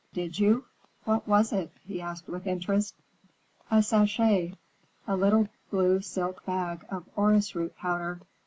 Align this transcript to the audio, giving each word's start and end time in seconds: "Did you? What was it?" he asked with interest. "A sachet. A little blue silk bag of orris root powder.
"Did 0.13 0.39
you? 0.39 0.65
What 1.03 1.27
was 1.27 1.53
it?" 1.53 1.71
he 1.85 2.01
asked 2.01 2.27
with 2.27 2.47
interest. 2.47 2.95
"A 3.69 3.83
sachet. 3.83 4.55
A 5.07 5.15
little 5.15 5.47
blue 5.69 6.01
silk 6.01 6.43
bag 6.43 6.83
of 6.89 7.07
orris 7.15 7.53
root 7.53 7.75
powder. 7.75 8.19